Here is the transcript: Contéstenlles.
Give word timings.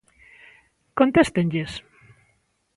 Contéstenlles. 0.99 1.73